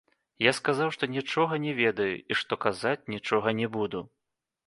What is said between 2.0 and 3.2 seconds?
і што казаць